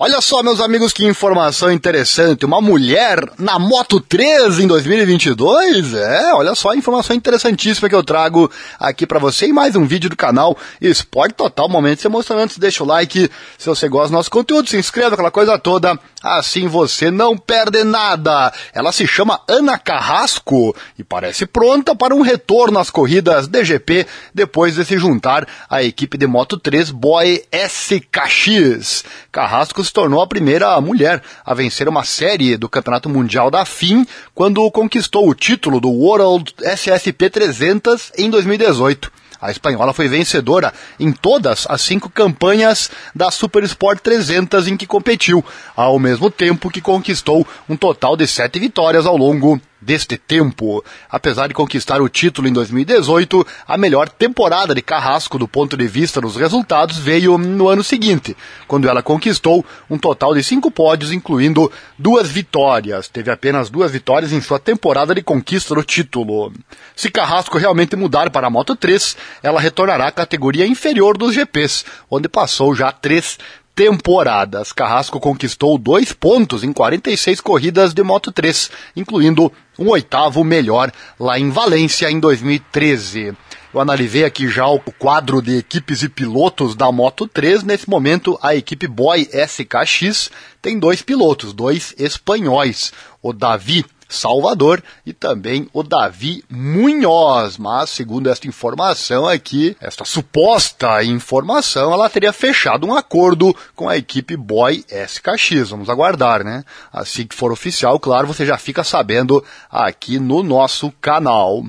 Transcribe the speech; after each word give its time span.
Olha 0.00 0.20
só, 0.20 0.44
meus 0.44 0.60
amigos, 0.60 0.92
que 0.92 1.04
informação 1.04 1.72
interessante. 1.72 2.46
Uma 2.46 2.60
mulher 2.60 3.18
na 3.36 3.58
Moto 3.58 3.98
3 3.98 4.60
em 4.60 4.66
2022? 4.68 5.92
É, 5.92 6.32
olha 6.34 6.54
só 6.54 6.70
a 6.70 6.76
informação 6.76 7.16
interessantíssima 7.16 7.88
que 7.88 7.96
eu 7.96 8.04
trago 8.04 8.48
aqui 8.78 9.04
para 9.04 9.18
você 9.18 9.48
e 9.48 9.52
mais 9.52 9.74
um 9.74 9.84
vídeo 9.84 10.08
do 10.08 10.14
canal 10.14 10.56
Esporte 10.80 11.34
Total 11.34 11.68
Momentos 11.68 12.04
Emocionantes. 12.04 12.58
Deixa 12.58 12.84
o 12.84 12.86
like 12.86 13.28
se 13.58 13.66
você 13.66 13.88
gosta 13.88 14.10
do 14.10 14.12
nosso 14.12 14.30
conteúdo, 14.30 14.68
se 14.68 14.76
inscreva, 14.76 15.14
aquela 15.14 15.32
coisa 15.32 15.58
toda. 15.58 15.98
Assim 16.22 16.68
você 16.68 17.10
não 17.10 17.36
perde 17.36 17.82
nada. 17.82 18.52
Ela 18.72 18.92
se 18.92 19.04
chama 19.04 19.40
Ana 19.48 19.76
Carrasco 19.78 20.76
e 20.96 21.02
parece 21.02 21.44
pronta 21.44 21.96
para 21.96 22.14
um 22.14 22.22
retorno 22.22 22.78
às 22.78 22.88
corridas 22.88 23.48
DGP 23.48 24.06
depois 24.32 24.76
de 24.76 24.84
se 24.84 24.96
juntar 24.96 25.44
à 25.68 25.82
equipe 25.82 26.16
de 26.16 26.26
Moto 26.28 26.56
3 26.56 26.92
Boy 26.92 27.42
SKX. 27.50 29.04
Carrasco 29.32 29.87
se 29.88 29.92
tornou 29.92 30.20
a 30.20 30.26
primeira 30.26 30.78
mulher 30.80 31.22
a 31.44 31.54
vencer 31.54 31.88
uma 31.88 32.04
série 32.04 32.58
do 32.58 32.68
Campeonato 32.68 33.08
Mundial 33.08 33.50
da 33.50 33.64
FIM 33.64 34.06
quando 34.34 34.70
conquistou 34.70 35.26
o 35.26 35.34
título 35.34 35.80
do 35.80 35.88
World 35.88 36.54
SSP 36.60 37.30
300 37.30 38.12
em 38.18 38.28
2018. 38.28 39.10
A 39.40 39.50
espanhola 39.50 39.94
foi 39.94 40.08
vencedora 40.08 40.74
em 41.00 41.10
todas 41.10 41.64
as 41.70 41.80
cinco 41.80 42.10
campanhas 42.10 42.90
da 43.14 43.30
Super 43.30 43.62
Sport 43.62 44.00
300 44.00 44.68
em 44.68 44.76
que 44.76 44.86
competiu, 44.86 45.42
ao 45.74 45.98
mesmo 45.98 46.30
tempo 46.30 46.70
que 46.70 46.82
conquistou 46.82 47.46
um 47.68 47.76
total 47.76 48.16
de 48.16 48.26
sete 48.26 48.58
vitórias 48.58 49.06
ao 49.06 49.16
longo 49.16 49.58
deste 49.80 50.16
tempo. 50.16 50.84
Apesar 51.10 51.48
de 51.48 51.54
conquistar 51.54 52.00
o 52.00 52.08
título 52.08 52.48
em 52.48 52.52
2018, 52.52 53.46
a 53.66 53.76
melhor 53.76 54.08
temporada 54.08 54.74
de 54.74 54.82
Carrasco 54.82 55.38
do 55.38 55.48
ponto 55.48 55.76
de 55.76 55.86
vista 55.86 56.20
dos 56.20 56.36
resultados 56.36 56.98
veio 56.98 57.38
no 57.38 57.68
ano 57.68 57.82
seguinte, 57.82 58.36
quando 58.66 58.88
ela 58.88 59.02
conquistou 59.02 59.64
um 59.88 59.98
total 59.98 60.34
de 60.34 60.42
cinco 60.42 60.70
pódios, 60.70 61.12
incluindo 61.12 61.70
duas 61.98 62.28
vitórias. 62.28 63.08
Teve 63.08 63.30
apenas 63.30 63.70
duas 63.70 63.92
vitórias 63.92 64.32
em 64.32 64.40
sua 64.40 64.58
temporada 64.58 65.14
de 65.14 65.22
conquista 65.22 65.74
do 65.74 65.82
título. 65.82 66.52
Se 66.94 67.10
Carrasco 67.10 67.58
realmente 67.58 67.96
mudar 67.96 68.30
para 68.30 68.46
a 68.46 68.50
Moto 68.50 68.74
3, 68.74 69.16
ela 69.42 69.60
retornará 69.60 70.08
à 70.08 70.12
categoria 70.12 70.66
inferior 70.66 71.16
dos 71.16 71.34
GPs, 71.34 71.84
onde 72.10 72.28
passou 72.28 72.74
já 72.74 72.90
três 72.92 73.38
temporadas. 73.78 74.72
Carrasco 74.72 75.20
conquistou 75.20 75.78
dois 75.78 76.12
pontos 76.12 76.64
em 76.64 76.72
46 76.72 77.40
corridas 77.40 77.94
de 77.94 78.02
Moto 78.02 78.32
3, 78.32 78.72
incluindo 78.96 79.52
um 79.78 79.90
oitavo 79.90 80.42
melhor 80.42 80.90
lá 81.16 81.38
em 81.38 81.48
Valência 81.48 82.10
em 82.10 82.18
2013. 82.18 83.36
Eu 83.72 83.80
analisei 83.80 84.24
aqui 84.24 84.48
já 84.48 84.66
o 84.66 84.80
quadro 84.80 85.40
de 85.40 85.58
equipes 85.58 86.02
e 86.02 86.08
pilotos 86.08 86.74
da 86.74 86.90
Moto 86.90 87.28
3. 87.28 87.62
Nesse 87.62 87.88
momento, 87.88 88.36
a 88.42 88.52
equipe 88.52 88.88
Boy 88.88 89.28
SKX 89.32 90.28
tem 90.60 90.76
dois 90.76 91.00
pilotos, 91.00 91.52
dois 91.52 91.94
espanhóis. 91.96 92.92
O 93.22 93.32
Davi 93.32 93.84
Salvador 94.08 94.82
e 95.04 95.12
também 95.12 95.68
o 95.72 95.82
Davi 95.82 96.42
Munhoz. 96.48 97.58
Mas, 97.58 97.90
segundo 97.90 98.30
esta 98.30 98.48
informação 98.48 99.26
aqui, 99.28 99.76
esta 99.80 100.04
suposta 100.04 101.04
informação, 101.04 101.92
ela 101.92 102.08
teria 102.08 102.32
fechado 102.32 102.86
um 102.86 102.94
acordo 102.94 103.54
com 103.76 103.88
a 103.88 103.96
equipe 103.96 104.36
Boy 104.36 104.84
SKX. 104.88 105.70
Vamos 105.70 105.90
aguardar, 105.90 106.42
né? 106.42 106.64
Assim 106.92 107.26
que 107.26 107.34
for 107.34 107.52
oficial, 107.52 108.00
claro, 108.00 108.26
você 108.26 108.46
já 108.46 108.56
fica 108.56 108.82
sabendo 108.82 109.44
aqui 109.70 110.18
no 110.18 110.42
nosso 110.42 110.90
canal. 111.00 111.64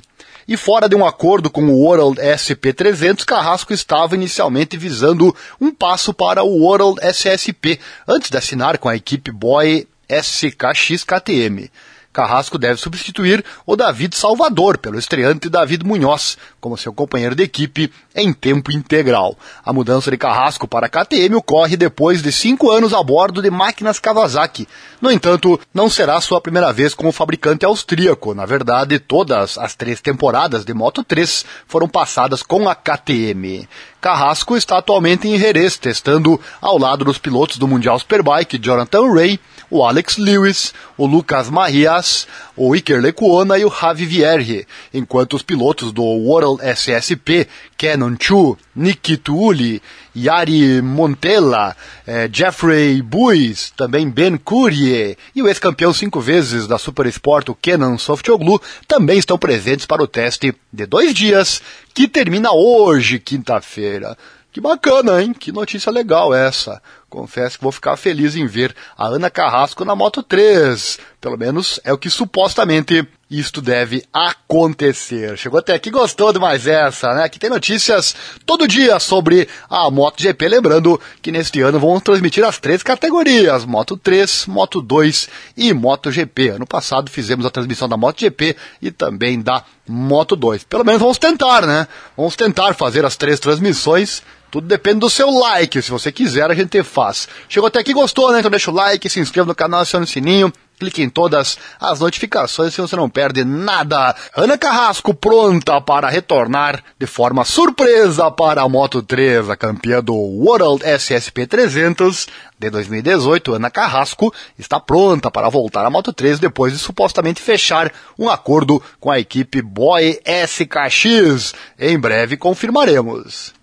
E 0.48 0.58
fora 0.58 0.90
de 0.90 0.95
um 0.95 1.06
acordo 1.06 1.48
com 1.52 1.62
o 1.66 1.84
World 1.84 2.20
SP300, 2.20 3.23
Carrasco 3.23 3.72
estava 3.72 4.16
inicialmente 4.16 4.78
visando 4.78 5.36
um 5.62 5.72
passo 5.72 6.12
para 6.12 6.42
o 6.42 6.64
World 6.64 7.00
SSP, 7.06 7.80
antes 8.08 8.32
de 8.32 8.38
assinar 8.38 8.80
com 8.80 8.90
a 8.90 8.95
equipe 8.95 9.30
Boy 9.32 9.88
SKX 10.10 11.04
KTM. 11.04 11.70
Carrasco 12.11 12.57
deve 12.57 12.79
substituir 12.79 13.45
o 13.65 13.75
David 13.75 14.15
Salvador 14.15 14.77
pelo 14.77 14.97
estreante 14.97 15.49
David 15.49 15.86
Munhoz 15.86 16.37
como 16.59 16.77
seu 16.77 16.92
companheiro 16.92 17.36
de 17.36 17.43
equipe 17.43 17.92
em 18.15 18.33
tempo 18.33 18.71
integral. 18.71 19.37
A 19.64 19.71
mudança 19.71 20.09
de 20.09 20.17
Carrasco 20.17 20.67
para 20.67 20.87
a 20.87 20.89
KTM 20.89 21.36
ocorre 21.36 21.77
depois 21.77 22.21
de 22.21 22.31
cinco 22.31 22.71
anos 22.71 22.93
a 22.93 23.03
bordo 23.03 23.42
de 23.42 23.52
máquinas 23.52 23.99
Kawasaki. 23.99 24.67
No 24.99 25.11
entanto, 25.11 25.59
não 25.73 25.89
será 25.89 26.19
sua 26.19 26.42
primeira 26.42 26.73
vez 26.73 26.93
como 26.93 27.11
fabricante 27.11 27.65
austríaco. 27.65 28.33
Na 28.33 28.45
verdade, 28.45 28.99
todas 28.99 29.58
as 29.58 29.75
três 29.75 30.02
temporadas 30.02 30.65
de 30.65 30.73
Moto 30.73 31.03
3 31.03 31.45
foram 31.67 31.87
passadas 31.87 32.42
com 32.42 32.67
a 32.67 32.75
KTM. 32.75 33.67
Carrasco 34.02 34.55
está 34.55 34.77
atualmente 34.77 35.27
em 35.27 35.37
Jerez, 35.37 35.77
testando 35.77 36.39
ao 36.61 36.77
lado 36.77 37.03
dos 37.03 37.17
pilotos 37.17 37.58
do 37.58 37.67
Mundial 37.67 37.99
Superbike 37.99 38.58
Jonathan 38.58 39.14
Ray, 39.14 39.39
o 39.69 39.83
Alex 39.83 40.17
Lewis, 40.17 40.73
o 40.97 41.05
Lucas 41.05 41.49
Marias, 41.49 42.27
o 42.55 42.75
Iker 42.75 43.02
Lecuona 43.02 43.57
e 43.57 43.65
o 43.65 43.69
Javi 43.69 44.05
Vierge, 44.05 44.67
enquanto 44.93 45.35
os 45.35 45.41
pilotos 45.41 45.91
do 45.91 46.03
World 46.03 46.61
SSP, 46.63 47.47
Kenon 47.77 48.15
Chu, 48.19 48.57
Niki 48.75 49.17
Tuuli, 49.17 49.81
Yari 50.15 50.81
Montella, 50.81 51.75
eh, 52.05 52.30
Jeffrey 52.31 53.02
Buis, 53.02 53.71
também 53.77 54.09
Ben 54.09 54.37
Courier 54.37 55.15
e 55.35 55.41
o 55.41 55.47
ex-campeão 55.47 55.93
cinco 55.93 56.19
vezes 56.19 56.67
da 56.67 56.77
Super 56.77 57.05
Sport, 57.07 57.49
o 57.49 57.55
Kenan 57.55 57.97
Softoglu, 57.97 58.61
também 58.87 59.19
estão 59.19 59.37
presentes 59.37 59.86
para 59.86 60.03
o 60.03 60.07
teste 60.07 60.53
de 60.73 60.86
dois 60.86 61.13
dias, 61.13 61.61
que 61.93 62.07
termina 62.07 62.51
hoje, 62.51 63.19
quinta-feira. 63.19 64.17
Que 64.51 64.59
bacana, 64.59 65.21
hein? 65.21 65.31
Que 65.31 65.51
notícia 65.51 65.91
legal 65.91 66.33
essa. 66.33 66.81
Confesso 67.09 67.58
que 67.58 67.64
vou 67.64 67.71
ficar 67.71 67.97
feliz 67.97 68.36
em 68.36 68.45
ver 68.45 68.75
a 68.95 69.08
Ana 69.08 69.31
Carrasco 69.31 69.83
na 69.83 69.95
Moto 69.95 70.21
3. 70.21 70.99
Pelo 71.20 71.37
menos 71.37 71.80
é 71.83 71.92
o 71.92 71.97
que 71.97 72.09
supostamente 72.09 73.05
isto 73.30 73.61
deve 73.61 74.03
acontecer. 74.14 75.37
Chegou 75.37 75.59
até 75.59 75.73
aqui, 75.73 75.89
gostou 75.89 76.33
mais 76.39 76.65
essa, 76.65 77.14
né? 77.14 77.23
Aqui 77.23 77.37
tem 77.37 77.49
notícias 77.49 78.15
todo 78.45 78.67
dia 78.67 78.99
sobre 78.99 79.48
a 79.69 79.89
MotoGP. 79.89 80.48
Lembrando 80.48 80.99
que 81.21 81.31
neste 81.31 81.61
ano 81.61 81.80
vamos 81.80 82.03
transmitir 82.03 82.43
as 82.45 82.59
três 82.59 82.81
categorias: 82.83 83.65
Moto 83.65 83.98
3, 83.98 84.45
Moto 84.48 84.81
2 84.81 85.30
e 85.58 85.73
MotoGP. 85.73 86.49
Ano 86.49 86.65
passado 86.65 87.11
fizemos 87.11 87.45
a 87.45 87.52
transmissão 87.52 87.89
da 87.89 87.98
MotoGP 87.98 88.55
e 88.81 88.92
também 88.92 89.42
da 89.42 89.64
Moto 89.87 90.36
2. 90.36 90.64
Pelo 90.64 90.86
menos 90.86 91.02
vamos 91.02 91.17
tentar, 91.17 91.65
né? 91.65 91.87
Vamos 92.15 92.36
tentar 92.36 92.73
fazer 92.73 93.03
as 93.03 93.15
três 93.17 93.39
transmissões 93.39 94.23
tudo 94.49 94.67
depende 94.67 94.99
do 94.99 95.10
seu 95.10 95.30
like. 95.30 95.82
Se 95.82 95.92
você 95.92 96.11
quiser, 96.11 96.49
a 96.49 96.55
gente 96.55 96.83
faz. 96.83 97.27
Chegou 97.48 97.67
até 97.67 97.80
aqui, 97.80 97.93
gostou, 97.93 98.32
né? 98.32 98.39
Então 98.39 98.52
deixa 98.52 98.71
o 98.71 98.73
like, 98.73 99.10
se 99.10 99.20
inscreva 99.20 99.48
no 99.48 99.55
canal, 99.55 99.82
acione 99.82 100.05
o 100.05 100.08
sininho. 100.08 100.52
Clique 100.80 101.04
em 101.04 101.10
todas 101.10 101.58
as 101.77 101.99
notificações 101.99 102.73
se 102.73 102.80
você 102.80 102.95
não 102.95 103.10
perde 103.10 103.43
nada. 103.43 104.15
Ana 104.33 104.58
Carrasco 104.58 105.14
pronta 105.14 105.82
para 105.82 106.08
retornar 106.08 106.82
de 106.98 107.05
forma 107.05 107.43
surpresa 107.43 108.32
para 108.32 108.61
a 108.61 108.70
Moto 108.70 109.04
3, 109.04 109.49
a 109.49 109.58
campeã 109.58 110.02
do 110.02 110.15
World 110.15 110.81
SSP 110.86 111.45
300 111.45 112.27
de 112.58 112.70
2018. 112.70 113.55
Ana 113.55 113.70
Carrasco 113.70 114.33
está 114.58 114.80
pronta 114.80 115.30
para 115.30 115.49
voltar 115.49 115.86
à 115.86 115.89
Moto 115.89 116.14
3 116.14 116.39
depois 116.39 116.71
de 116.71 116.80
supostamente 116.80 117.42
fechar 117.42 117.92
um 118.17 118.30
acordo 118.30 118.81
com 119.02 119.11
a 119.11 119.20
equipe 119.20 119.61
Boy 119.61 120.17
SKX. 120.48 121.54
Em 121.77 121.99
breve 121.99 122.37
confirmaremos. 122.37 123.58